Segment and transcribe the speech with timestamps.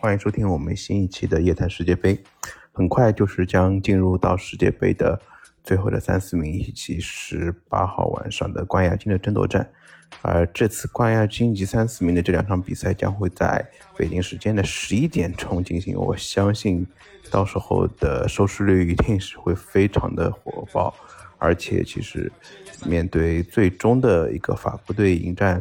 [0.00, 2.16] 欢迎收听我们新一期的夜谈世界杯。
[2.72, 5.20] 很快就是将进入到世界杯的
[5.64, 9.68] 最后的三四名，以及十八号晚上的冠亚军的争夺战。
[10.22, 15.96] 而这次冠亚军及三四名的这两场比赛将会在北京时间的十一点钟进行。
[15.96, 16.86] 我相信
[17.28, 20.94] 到时候的收视率一定是会非常的火爆，
[21.38, 22.30] 而且其实
[22.86, 25.60] 面对最终的一个法国队迎战。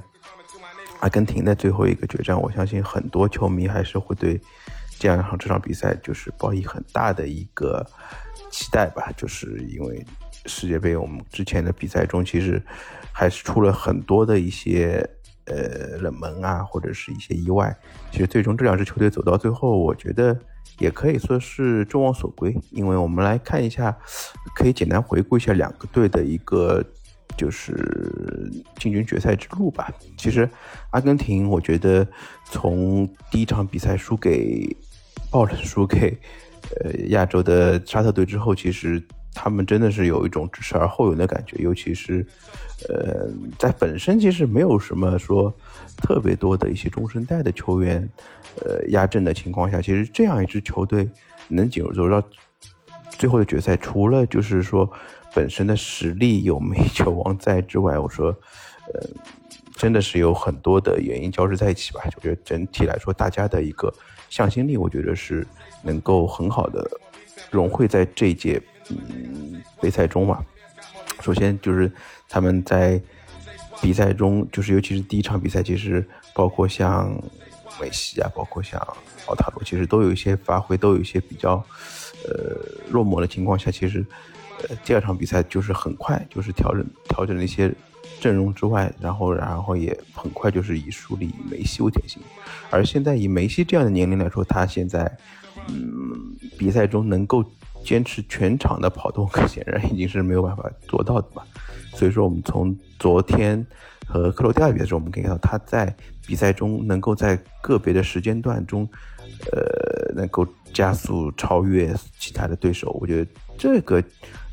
[1.00, 4.40] 阿根廷的最后一个决战，我相信很多球迷还是会对
[4.98, 7.86] 这样一场这场比赛就是抱以很大的一个
[8.50, 9.12] 期待吧。
[9.16, 10.04] 就是因为
[10.46, 12.62] 世界杯，我们之前的比赛中其实
[13.12, 15.08] 还是出了很多的一些
[15.46, 17.76] 呃冷门啊，或者是一些意外。
[18.12, 20.36] 其实最终这两支球队走到最后，我觉得
[20.80, 22.58] 也可以说是众望所归。
[22.72, 23.96] 因为我们来看一下，
[24.56, 26.84] 可以简单回顾一下两个队的一个。
[27.38, 29.94] 就是进军决赛之路吧。
[30.18, 30.50] 其实，
[30.90, 32.06] 阿根廷，我觉得
[32.46, 34.68] 从第一场比赛输给
[35.32, 36.18] 爆冷输给
[36.82, 39.02] 呃亚洲的沙特队之后，其实
[39.34, 41.56] 他们真的是有一种知耻而后勇的感觉。
[41.60, 42.26] 尤其是
[42.90, 45.54] 呃，在本身其实没有什么说
[45.98, 48.10] 特别多的一些中生代的球员
[48.66, 51.08] 呃压阵的情况下，其实这样一支球队
[51.48, 52.22] 能进入走到
[53.10, 54.92] 最后的决赛，除了就是说。
[55.38, 58.30] 本身的实力有煤球王在之外，我说，
[58.92, 59.08] 呃，
[59.76, 62.02] 真的是有很多的原因交织在一起吧。
[62.16, 63.94] 我觉得整体来说，大家的一个
[64.32, 65.46] 向心力，我觉得是
[65.84, 66.90] 能够很好的
[67.52, 68.60] 融汇在这一届
[68.90, 70.44] 嗯杯赛中嘛。
[71.22, 71.92] 首先就是
[72.28, 73.00] 他们在
[73.80, 76.04] 比赛中，就是尤其是第一场比赛，其实
[76.34, 77.16] 包括像
[77.80, 78.82] 梅西啊，包括像
[79.28, 81.64] 奥塔罗，其实都有一些发挥，都有一些比较
[82.26, 82.58] 呃
[82.90, 84.04] 落寞的情况下，其实。
[84.64, 87.74] 呃，第二场比赛就是很快，就是调整调整了一些
[88.20, 92.22] 阵容之外，然后然后也很快就是以树立梅西为典型。
[92.70, 95.18] 而现在以梅西这样的年龄来说，他现在
[95.68, 97.44] 嗯比赛中能够
[97.84, 101.44] 坚持全场的跑动，显然已经是没有办法做到的嘛。
[101.94, 103.66] 所以说，我们从昨天
[104.08, 105.96] 和克罗地亚比赛中，我们可以看到他在
[106.26, 108.88] 比赛中能够在个别的时间段中，
[109.52, 112.92] 呃，能够加速超越其他的对手。
[113.00, 114.04] 我觉得这个。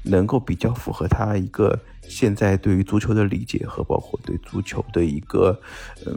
[0.06, 5.58] 能够比较符合他一个现在对于足球的理解和包括对足球的一个
[6.04, 6.12] 嗯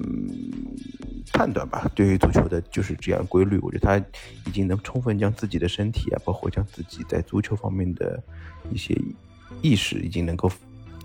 [1.32, 3.98] 判断吧，对于足球的就是这样规律，我觉得他
[4.46, 8.22] 已经能充分将自己的身体啊，包括将自己在足球方面的
[8.70, 8.94] 一些
[9.62, 10.52] 意识，已经能够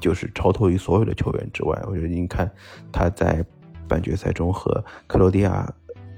[0.01, 1.81] 就是超脱于所有的球员之外。
[1.87, 2.51] 我觉得您看
[2.91, 3.47] 他在
[3.87, 5.73] 半决赛中和克罗地亚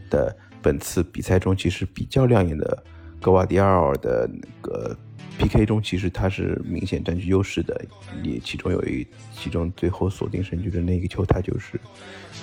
[0.09, 0.35] 的
[0.65, 2.83] 本次比赛中，其实比较亮眼的
[3.21, 4.97] 格瓦迪奥尔的那个。
[5.37, 5.67] P.K.
[5.67, 7.85] 中其实他是明显占据优势的，
[8.23, 9.05] 也其中有一
[9.35, 11.73] 其中最后锁定胜局的那个球，他就是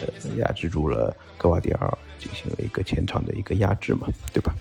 [0.01, 4.53] 呃压制住了格瓦迪尔，进行了一个前场的一个压制嘛，对吧？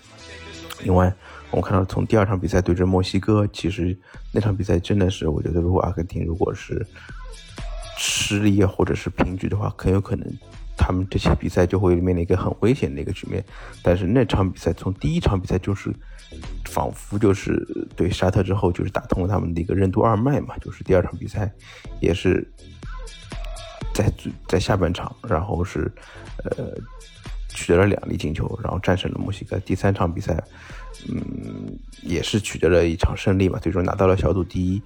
[0.81, 1.13] 另外，
[1.49, 3.93] 我们看到从第二场比赛对阵墨西哥，其实
[4.31, 6.87] 那场比赛真的是，我觉得如果阿根廷如果是
[7.97, 10.25] 失利或者是平局的话，很有可能
[10.81, 13.45] 他们这些比赛就会面临一个很危险的一个局面。
[13.83, 15.93] 但是那场比赛从第一场比赛就是。
[16.63, 20.57] 仿佛就是对沙特之后，就是打通了他们的一个任督二脉嘛。
[20.59, 21.51] 就是第二场比赛，
[21.99, 22.49] 也是
[23.93, 24.09] 在
[24.47, 25.91] 在下半场，然后是
[26.37, 26.73] 呃
[27.49, 29.59] 取得了两粒进球，然后战胜了墨西哥。
[29.59, 30.41] 第三场比赛，
[31.09, 34.81] 嗯，也是取得了一场胜利嘛，最终拿到了小组第一。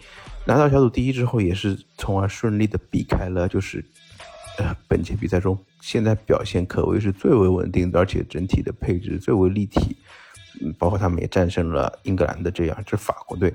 [0.46, 3.86] 拿到小组第一之后，也是从而顺利的避开了就是
[4.58, 9.98] 呃本届比赛中现在表现可谓是最为稳定的，而且整体的配置最为立体。
[10.62, 13.54] 嗯，包括他们也战胜了英格兰的这样支法国队，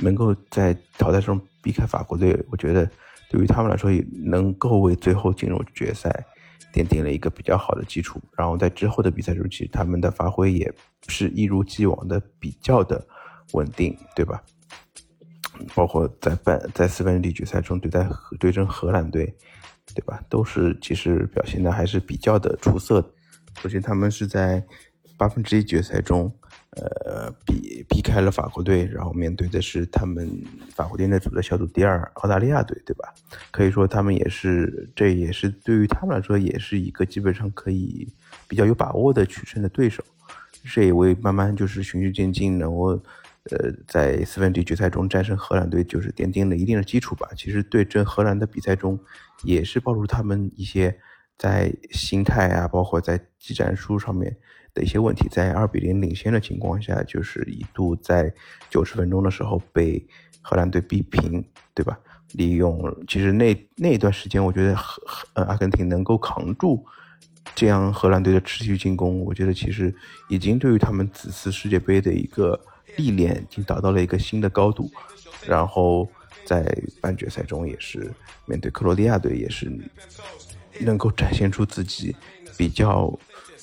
[0.00, 2.90] 能够在淘汰中避开法国队，我觉得
[3.28, 6.24] 对于他们来说也能够为最后进入决赛
[6.72, 8.18] 奠定了一个比较好的基础。
[8.34, 10.72] 然后在之后的比赛中，其实他们的发挥也
[11.06, 13.06] 是一如既往的比较的
[13.52, 14.42] 稳定，对吧？
[15.74, 18.08] 包括在半在四分之一决赛中对待
[18.38, 19.36] 对阵荷兰队，
[19.94, 20.22] 对吧？
[20.28, 23.08] 都是其实表现的还是比较的出色的。
[23.60, 24.64] 首先他们是在。
[25.16, 26.32] 八分之一决赛中，
[26.76, 30.30] 呃，避避开了法国队，然后面对的是他们
[30.72, 33.12] 法国队那组的小组第二澳大利亚队，对吧？
[33.50, 38.06] 可以说他们也是，这也是对于他们来说，也是一个基本上可以
[38.46, 40.04] 比较有把握的取胜的对手。
[40.72, 43.02] 这也为慢慢就是循序渐进，能够
[43.50, 47.28] 呃在四分之一决赛中战胜荷兰队，就是奠定了一定的基础吧。
[47.36, 48.98] 其实对阵荷兰的比赛中，
[49.44, 50.98] 也是暴露他们一些
[51.36, 54.36] 在心态啊，包括在技战术上面。
[54.74, 58.32] 的一些问题，在二比零领先的情况下，就是一度在
[58.68, 60.06] 九十分钟的时候被
[60.42, 61.42] 荷兰队逼平，
[61.74, 61.98] 对吧？
[62.34, 62.78] 利用
[63.08, 65.02] 其实那那段时间，我觉得荷
[65.32, 66.84] 呃阿根廷能够扛住
[67.54, 69.92] 这样荷兰队的持续进攻，我觉得其实
[70.28, 72.60] 已经对于他们此次世界杯的一个
[72.98, 74.90] 历练，已经达到了一个新的高度。
[75.46, 76.06] 然后
[76.44, 78.12] 在半决赛中也是
[78.44, 79.72] 面对克罗地亚队，也是
[80.80, 82.14] 能够展现出自己
[82.58, 83.18] 比较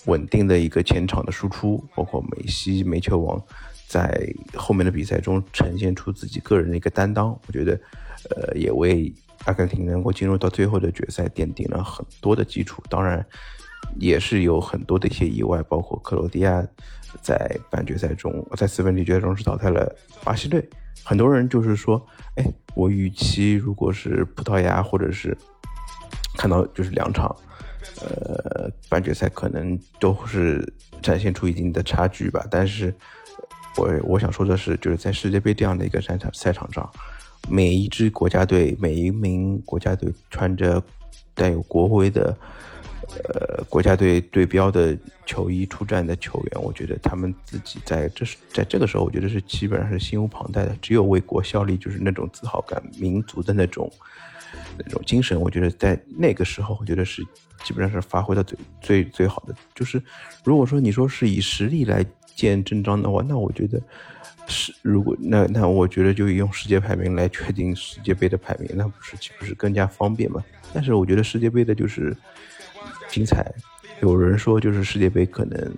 [0.06, 3.40] 稳定的一个前场的输出，包括梅西、梅球王
[3.88, 7.80] 在后面的比赛中呈现出自己个人的一个担当，我觉得，
[8.30, 12.82] 呃，也为阿根廷能够进入到最后的决赛奠定了很多的基础。
[12.90, 13.24] 当然，
[13.98, 16.66] 也是有很多的一些意外，包括克罗地亚
[17.22, 20.68] 在半决赛中，在四分之一决赛中是淘汰了巴西队。
[21.04, 22.04] 很多人就是说，
[22.36, 25.38] 哎，我预期如果是葡萄牙或者是
[26.38, 27.34] 看到就是两场，
[28.02, 30.68] 呃，半决赛可能都是
[31.02, 32.46] 展现出一定的差距吧。
[32.50, 32.94] 但是，
[33.78, 36.90] 我我想说的是，就是在世界杯这样的一个赛场赛场上，
[37.48, 40.84] 每一支国家队，每一名国家队穿着
[41.34, 42.36] 带有国徽的。
[43.07, 53.92] 呃，国家队对标的球衣出战的球员，我觉得他们自己在这是在这个时候，我觉得是基本上是心无旁贷的，只有为国效力，就是那种自豪感、民族的那种
[54.78, 55.40] 那种精神。
[55.40, 57.22] 我觉得在那个时候，我觉得是
[57.63, 59.54] 基本上是发挥到最最最好的。
[59.75, 60.01] 就是
[60.44, 62.04] 如果说你说是以实力来
[62.36, 63.80] 见真章的话，那我觉得
[64.48, 70.44] 是如果那那我觉得就用世界排名来确定世界杯的排名，那不是岂不是更加方便吗？
[70.74, 72.16] 但是我觉得世界杯的就是。
[73.07, 73.50] 精彩，
[74.02, 75.72] 有人说就是世界杯可能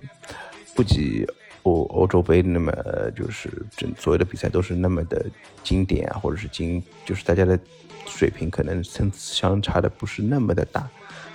[0.74, 1.26] 不及
[1.62, 2.72] 欧欧洲杯那么，
[3.14, 5.26] 就是整所有的比赛都是那么的
[5.62, 7.58] 经典啊，或者是经，就是大家的
[8.06, 10.88] 水平可能相相差的不是那么的大。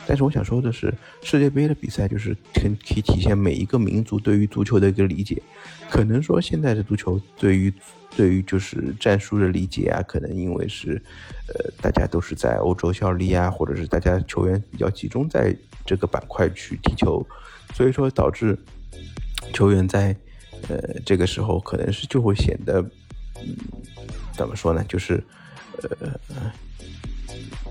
[0.06, 5.42] 但是我想说的是，世界杯的比赛就是可以体现每一个民族对于足球的一个理解。
[5.90, 7.74] 可能说现在的足球对于
[8.16, 11.02] 对于就是战术的理解啊，可能因为是，
[11.48, 15.56] 呃，大家都是在欧洲效力啊，或者是大家球员比较集中在
[15.86, 17.26] 这个板块去踢球，
[17.74, 18.58] 所以说导致
[19.54, 20.16] 球员在
[20.68, 22.82] 呃这个时候可能是就会显得，
[23.42, 23.56] 嗯，
[24.36, 24.84] 怎么说呢？
[24.88, 25.24] 就是，
[26.00, 26.52] 呃。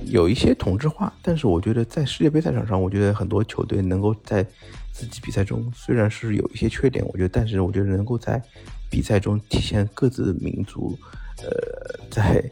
[0.06, 4.46] 有一些同质化，但是我觉得在世界杯赛场上，我觉得很多球队能够在
[4.92, 8.42] 自己比赛中，虽然是有一些缺点，我觉得，但是我觉得能够在
[8.90, 10.98] 比赛中体现各自的民族，
[11.38, 12.44] 呃，在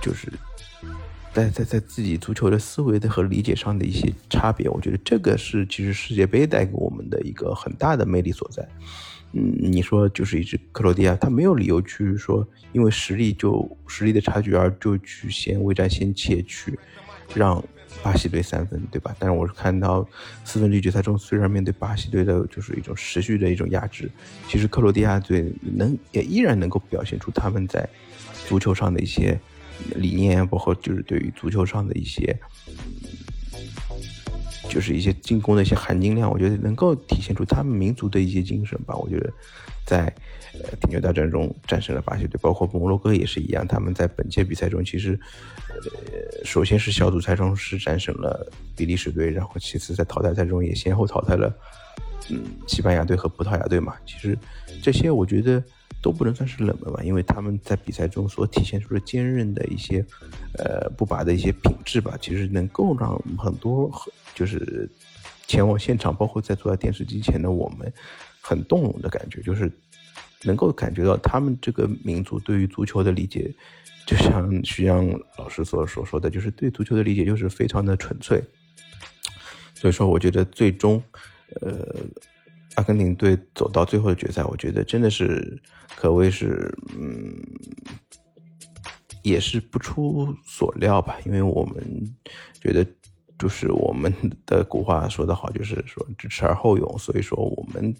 [0.00, 0.32] 就是
[1.32, 8.66] 在在在自己足球的思维的和理解上的一些差别，我觉得这个是其实世界杯带给我们的一个很大的魅力所在。
[9.38, 16.78] 嗯，你说就是一支克罗地亚，他没有理由去说，因为实力就实力的差距而就去先未战先怯，去
[17.34, 17.62] 让
[18.02, 19.14] 巴西队三分，对吧？
[19.18, 20.08] 但是我是看到
[20.42, 24.10] 四分之一决赛中，虽然面对巴西队的就是一种持续的一种压制，
[24.48, 27.86] 其实克罗地亚队能也依然能够表现出他们在
[28.46, 29.38] 足球上的一些
[29.96, 32.38] 理念，包括就是对于足球上的一些。
[34.76, 38.94] 就是一些进攻的一些含金量，我觉得能够体现出他们民族的一些精神吧。
[38.94, 39.32] 我觉得，
[39.86, 40.04] 在
[40.52, 43.66] 呃顶级大战中战胜了巴西队，包括摩洛哥也是一样。
[43.66, 45.18] 他们在本届比赛中，其实
[45.66, 48.46] 呃首先是小组赛中是战胜了
[48.76, 51.50] 比利时队，然后其次在淘汰赛中也先后淘汰了
[52.28, 53.94] 嗯西班牙队和葡萄牙队嘛。
[54.04, 54.36] 其实
[54.82, 55.64] 这些我觉得
[56.02, 60.04] 都不能算是冷门吧，因为他们在比赛中所体现出的坚韧的一些
[60.58, 63.90] 呃不拔的一些品质吧，其实能够让很多。
[64.34, 64.86] 就是
[65.46, 67.90] 前往现场，包括在坐在电视机前的我们，
[68.38, 69.72] 很动容的感觉，就是
[70.42, 73.50] 能够感觉到他们这个民族对于足球的理解，
[74.06, 78.44] 就像徐阳老师所所说的，就是对足球的理解就是非常的纯粹。
[79.74, 81.02] 所以说，我觉得最终，
[81.62, 81.96] 呃，
[82.76, 85.60] 阿根廷队走到最后的决赛，我觉得真的是
[85.96, 87.36] 可谓是，嗯，
[89.22, 92.16] 也是不出所料吧，因为我们
[92.60, 92.86] 觉得。
[93.38, 94.10] 就是我们
[94.46, 96.98] 的古话说得好，就是说知耻而后勇。
[96.98, 97.94] 所以说我们，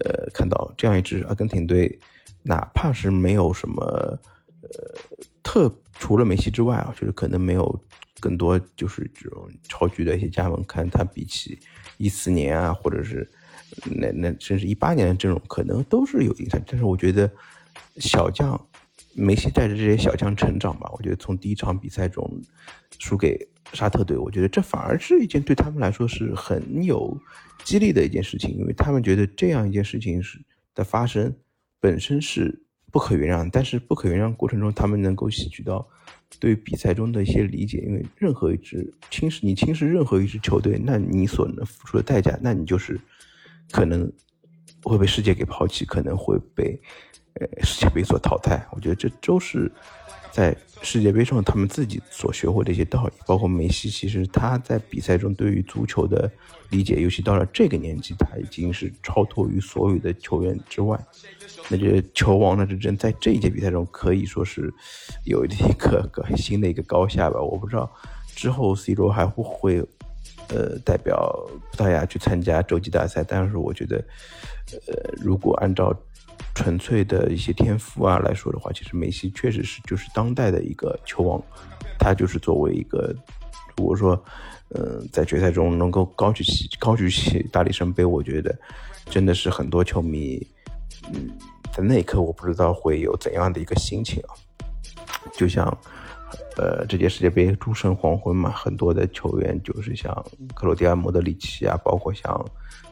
[0.00, 2.00] 呃，看到这样一支阿根廷队，
[2.42, 3.84] 哪怕是没有什么，
[4.62, 4.70] 呃，
[5.42, 7.84] 特除了梅西之外啊，就是可能没有
[8.18, 11.58] 更多就是这种超巨的一些加盟，看他比起
[11.98, 13.30] 一四年啊，或者是
[13.84, 16.60] 那那甚至一八年的阵容，可能都是有影响。
[16.66, 17.30] 但是我觉得
[17.96, 18.60] 小将
[19.14, 22.40] 梅西带着这些小将成长吧，我觉得从第一场比赛中
[22.98, 23.48] 输给。
[23.72, 27.16] 沙特队，我觉得这反而是一件对他们来说是很有
[27.64, 30.38] 激励的一件事情，因为他们觉得这样一件事情是
[30.74, 31.34] 的发生
[31.80, 32.60] 本身是
[32.90, 35.88] 不可原谅，但是不可原谅过程中，他们能够吸取到
[36.38, 43.00] 对比赛中的一些理解，因为任何一支轻视你轻视任何一支球队，那你所能付出的代价，那你就是
[43.70, 44.10] 可能
[44.82, 46.80] 会被世界给抛弃，可能会被
[47.34, 48.66] 呃世界杯所淘汰。
[48.72, 49.70] 我觉得这都是。
[50.32, 56.32] 在世界杯上他们自己所学会的一些道理，包括梅西，其实他在比赛中对于足球的
[56.70, 60.98] 理解，尤其到了这个年纪，他已经是超脱于所有的球员之外。
[61.68, 64.72] 那这球王的之争，在这一届比赛中可以说是
[65.26, 67.38] 有一个个新的一个高下吧。
[67.38, 67.92] 我不知道
[68.34, 69.86] 之后 C 罗还会不会
[70.52, 71.16] 呃代表
[71.70, 73.96] 葡萄牙去参加洲际大赛，但是我觉得，
[74.86, 75.94] 呃，如果按照
[76.54, 81.42] 纯粹的一些天赋啊来说的话，其实梅西确实是就是当代的一个球王，
[81.98, 83.14] 他就是作为一个，
[83.76, 84.22] 如果说，
[84.74, 88.54] 嗯，在决赛中能够高举起高举起大力神杯，我觉得
[89.06, 90.46] 真的是很多球迷，
[91.14, 91.30] 嗯，
[91.72, 94.32] 在那一刻我不知道会有怎样的一个心情啊，
[95.32, 95.66] 就像，
[96.56, 100.12] 呃，这届世界杯诸神黄昏嘛，很多的球员就是像
[100.54, 102.44] 克罗地亚、莫德里奇啊，包括像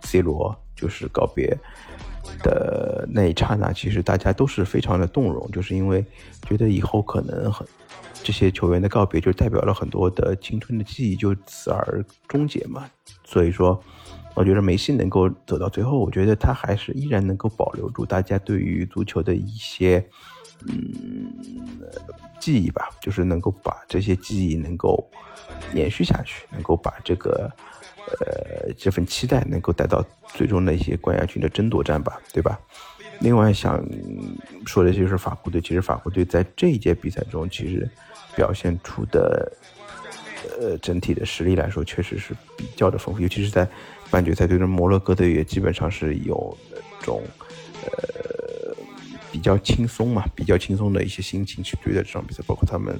[0.03, 1.57] C 罗，就是告别。
[2.43, 6.05] 的那一刹那，其实大家都是非常的动容，就是因为
[6.47, 7.67] 觉得以后可能很
[8.23, 12.89] 这些球员的告别，就代表了很多的青春的记忆就此而终结嘛。
[13.25, 13.83] 所以说，
[14.35, 20.07] 我觉得梅西能够走到最后，我觉得他还是依然能够保留住大家对于足球的一些
[20.69, 21.33] 嗯
[22.41, 25.09] 记忆吧，就是能够把这些记忆能够
[25.75, 27.51] 延续下去，能够把这个。
[28.19, 32.59] 呃，这份期待能够带到最终的一些冠亚军的争夺战吧，对吧？
[33.21, 33.87] 另外想
[34.67, 37.89] 说的就是法国队，其实法国队在这一届比赛中，其实
[38.35, 39.53] 表现出的
[40.59, 43.69] 呃整体的实力来说，确实是比较的丰富，尤其是在
[44.11, 47.23] 半决赛对阵摩洛哥队，也基本上是有那种
[47.85, 48.20] 呃
[49.33, 52.99] 比较轻松嘛，比较轻松的一些心情去对待这场比赛，包括他们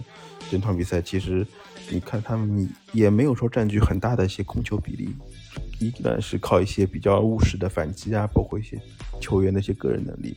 [0.51, 1.47] 整场比赛其实。
[1.93, 5.13] 你看他们也没有说占据很大的一些控球比例，
[5.81, 8.81] 一般是靠一些比较务实的反击啊，包括一些
[9.21, 10.37] 球员的一些个人能力。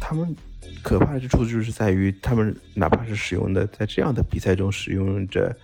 [0.00, 0.34] 他们
[0.80, 5.54] 可怕之处就是在于，他们哪怕是使用的在这样的比赛中使用着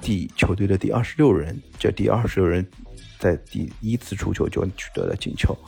[0.00, 2.64] 第球队的第二十六人，这第二十六人
[3.18, 5.58] 在第一次出球就取得了进球。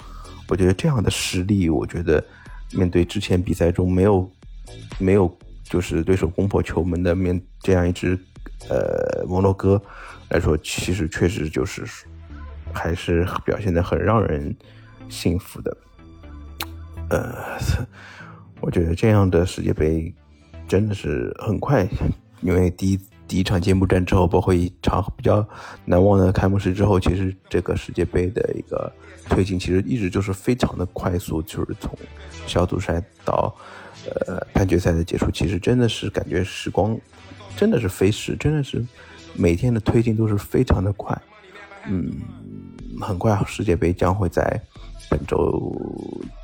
[0.46, 2.24] 我觉得这样的实力，我觉得
[2.72, 4.30] 面对之前比赛中没有
[4.98, 5.36] 没有。
[5.66, 8.16] 就是对手攻破球门的面，这样一支，
[8.68, 9.82] 呃，摩洛哥
[10.28, 11.84] 来说，其实确实就是
[12.70, 14.54] 还是表现的很让人
[15.08, 15.76] 信服的。
[17.08, 17.58] 呃，
[18.60, 20.14] 我觉得这样的世界杯
[20.68, 21.88] 真的是很快，
[22.42, 25.46] 因为第一第一场揭幕战之后，包括一场比较
[25.84, 28.92] 难忘的开幕式之后，其实这个世界杯的一个
[29.28, 31.90] 推进其实一直就是非常的快速，就是从
[32.46, 33.54] 小组赛到。
[34.26, 36.94] 呃，半决赛的结束，其实真的是感觉时光
[37.56, 38.84] 真的是飞逝，真的是
[39.32, 41.18] 每天的推进都是非常的快。
[41.86, 42.12] 嗯，
[43.00, 44.60] 很快，世界杯将会在
[45.10, 45.72] 本周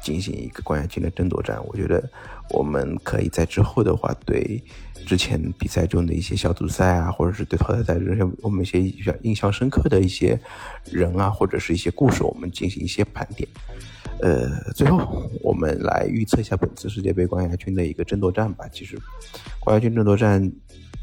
[0.03, 1.59] 进行一个冠亚军的争夺战。
[1.67, 2.03] 我觉得
[2.51, 4.63] 我们可以在之后的话，对
[5.07, 10.39] 之前比赛中的一些小组赛啊，或者是对淘汰赛这些我们一些比较印象深刻的一些
[10.91, 13.49] 人啊，或者是一些故事，我们进行一些盘点。
[14.23, 18.69] 呃，最后我们来预测一下本次世界杯冠亚军的一个争夺战吧。
[18.71, 18.99] 其实，
[19.59, 20.53] 冠亚军争夺战，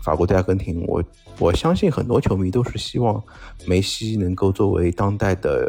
[0.07, 1.03] 法国对阿根廷，我
[1.37, 3.21] 我相信很多球迷都是希望
[3.65, 5.67] 梅西能够作为当代的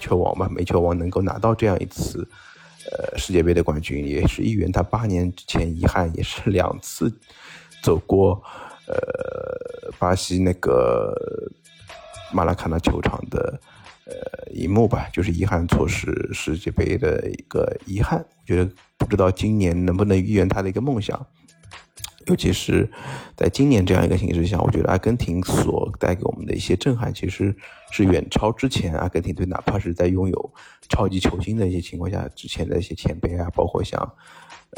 [0.00, 2.26] 球王吧，梅球王能够拿到这样一次
[2.90, 7.16] 呃世界杯的冠军，也是一圆他八年之前遗憾，也是两次
[7.80, 8.42] 走过
[8.88, 11.14] 呃巴西那个
[12.32, 13.60] 马拉卡纳球场的。
[14.08, 18.18] 呃，一幕吧，就是遗憾错失世界杯的一个遗憾。
[18.20, 21.26] 我觉得不知道今年能不能预言他的一个梦想，
[22.26, 22.90] 尤其是
[23.36, 27.54] 在今年这样一个形势下，我觉得阿根廷所带给我们的一些震撼，其实
[27.92, 30.54] 是远超之前阿根廷队哪怕是在拥有
[30.88, 34.00] 超级球星的一些情况下，之前的一些前辈啊，包括像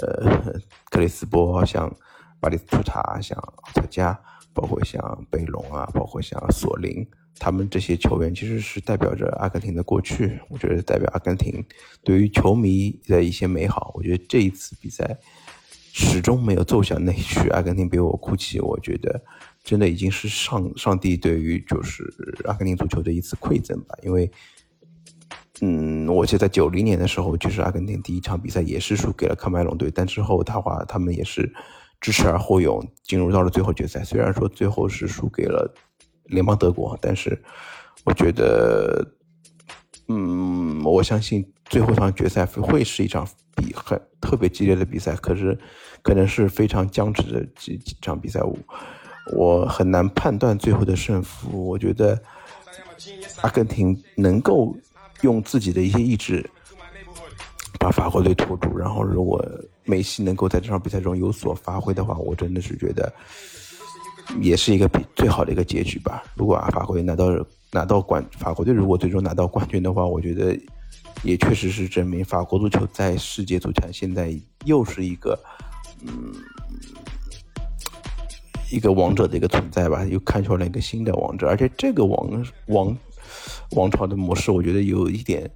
[0.01, 1.91] 呃克里斯波、像
[2.39, 4.19] 巴里斯图塔、像奥特加，
[4.53, 7.07] 包括像贝隆啊，包括像索林。
[7.41, 11.65] 他们这些球员其实是代表着阿根廷的过去，我觉得代表阿根廷
[12.03, 13.93] 对于球迷的一些美好。
[13.95, 15.17] 我觉得这一次比赛
[16.01, 19.21] 始终没有奏响那曲《阿根廷别我哭泣》，我觉得
[19.65, 22.05] 真的已经是上上帝对于就是
[22.45, 23.97] 阿根廷足球的一次馈赠吧。
[24.03, 24.31] 因为，
[25.61, 31.53] 嗯，我记得在九零年的时候，就是阿根廷第一场比赛也是输给了喀麦隆队，但之后他话他们也是
[32.01, 34.05] 知耻而后勇，进入到了最后决赛。
[34.05, 35.75] 虽然说最后是输给了。
[36.31, 37.43] 联邦德国，但是
[38.05, 39.03] 我觉得，
[40.09, 43.27] 嗯，我相信最后一场决赛会是一场
[43.59, 45.59] 比很特别激烈的比赛，可是
[46.03, 48.57] 可能是非常僵持的几几场比赛，我
[49.35, 51.69] 我很难判断最后的胜负。
[51.69, 52.19] 我觉得
[53.43, 54.75] 阿根廷能够
[55.23, 56.49] 用自己的一些意志，
[57.79, 58.79] 把法国队拖住。
[58.79, 59.45] 然后，如果
[59.85, 63.13] 梅西能够在这场比赛中有所发挥的话，我真的是觉得
[64.41, 66.23] 也是一个比最好的一个结局吧。
[66.35, 67.27] 如果啊，法国队拿到
[67.73, 70.59] 拿到冠，法国队如果最终拿到冠军的话，我觉得
[71.23, 75.39] 也确实是证明法国足球在世界足坛现在又是一个
[76.07, 76.33] 嗯
[78.71, 82.97] 一个王者的一个存在吧，又看出来一个新的王者，而且这个王王。
[83.73, 85.49] 王朝的模式，我觉得有一点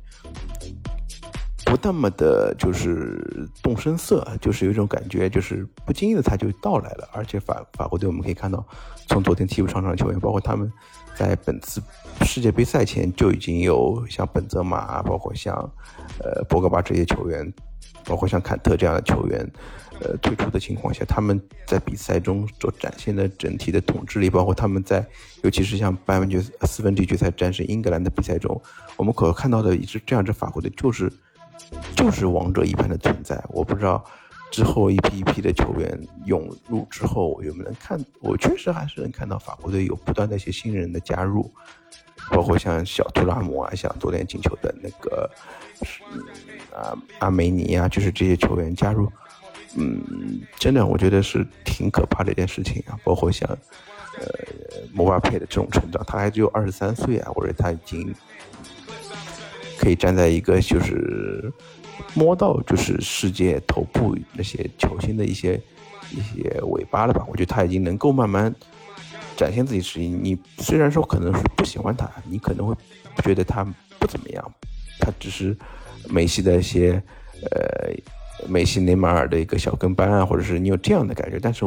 [1.72, 7.08] 不那么的，就是动声色，就是有一种感觉，就是不经意的他就到来了。
[7.14, 8.62] 而且法法国队，我们可以看到，
[9.08, 10.70] 从昨天替补上场的球员，包括他们
[11.16, 11.80] 在本次
[12.26, 15.54] 世界杯赛前就已经有像本泽马，包括像
[16.18, 17.50] 呃博格巴这些球员，
[18.04, 19.50] 包括像坎特这样的球员。
[20.00, 25.06] 呃，退出的情况下，他们在比赛中所展现的整体的统治力，包括他们在，
[25.42, 28.60] 尤其是像半分决四分之一决赛战胜英格兰的比赛中，
[28.96, 31.12] 我们可看到的一支这样一支法国队，就是
[31.96, 33.42] 就是王者一般的存在。
[33.48, 34.04] 我不知道
[34.50, 41.50] 之后一批一批的球员涌入之后，有没有能看，我确实还是能看到法国队有不断的一些新人的加入，
[42.30, 45.30] 包括像小图拉姆啊，像昨天进球的那个
[46.74, 49.10] 啊阿梅尼啊，就是这些球员加入。
[49.74, 52.92] 嗯，真的，我觉得是挺可怕的一件事情啊。
[53.02, 53.48] 包括像，
[54.18, 54.26] 呃，
[54.92, 58.14] 姆巴佩的这种成长，他还只有二十三岁啊，我觉得他已经
[59.82, 61.52] 可以站在一个就是
[62.14, 65.60] 摸到就是世界头部那些球星的一些
[66.12, 67.26] 一些尾巴了吧？
[67.28, 68.54] 我觉得他已经能够慢慢
[69.36, 70.08] 展现自己实力。
[70.08, 72.76] 你虽然说可能是不喜欢他，你可能会
[73.24, 73.64] 觉得他
[73.98, 74.54] 不怎么样，
[75.00, 75.56] 他只是
[76.08, 77.02] 梅西的一些
[77.42, 77.92] 呃。
[78.48, 81.64] 梅西、内马尔的一个小跟班啊，或者是你有这样的感觉，但是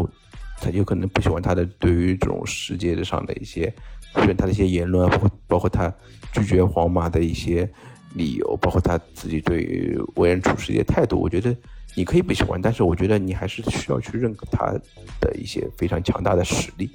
[0.59, 3.73] 他有可能不喜欢他的对于这种世界上的一些，
[4.11, 5.93] 或者他的一些言论啊，包括他
[6.33, 7.71] 拒绝皇马的一些
[8.15, 11.55] 理由，包括他自己对于为人处事的态度，我觉得
[11.95, 14.73] 你可以不喜欢，但是我觉得你还是需要去认可他
[15.21, 16.89] 的一些非常强大的实力，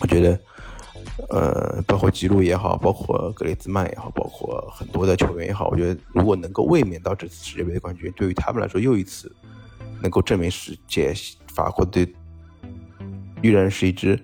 [0.00, 0.38] 我觉得。
[1.28, 9.30] 呃，包括吉鲁也好，包括格列兹曼也好，包括很多的球员也好，我觉得如果能够卫冕到这次世界杯的冠军，对于他们来说又一次
[10.00, 11.12] 能够证明世界
[11.52, 12.10] 法国队
[13.42, 14.18] 依然是一支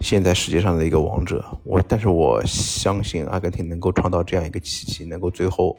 [0.00, 1.44] 现在世界上的一个王者。
[1.64, 5.76] 我但是我相信阿根廷能够创造这样一个奇迹，能够最后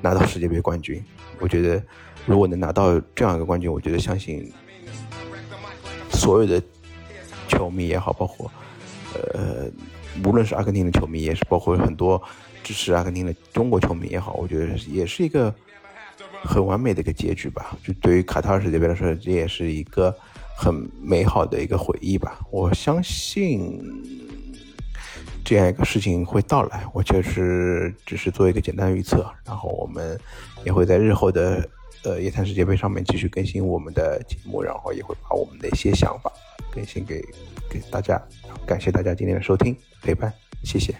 [0.00, 1.02] 拿到世界杯冠军。
[1.40, 1.82] 我觉得
[2.24, 4.52] 如果能拿到这样一个冠军，我觉得相信
[6.10, 6.62] 所有的
[7.48, 8.50] 球迷也好，包括
[9.14, 9.70] 呃。
[10.24, 12.18] 无论是阿根廷的球迷，也是包括很多
[12.64, 15.54] 支持阿根廷的中国球迷也好，我觉得也是一个
[16.42, 17.76] 很完美的一个结局吧。
[17.84, 20.16] 就对于卡塔尔世界杯来说，这也是一个
[20.56, 22.40] 很美好的一个回忆吧。
[22.50, 23.80] 我相信
[25.44, 30.18] 这样一个事情会到来，我就是只是做一个简单预测，然后我们
[30.64, 31.68] 也会在日后的
[32.02, 36.32] 呃夜探世界杯上面继续更新我们的节目，然后也会把我们的一些想法
[36.72, 37.20] 更新给
[37.70, 38.20] 给大家。
[38.66, 39.76] 感谢大家今天的收听。
[40.02, 40.32] 陪伴，
[40.64, 40.94] 谢谢。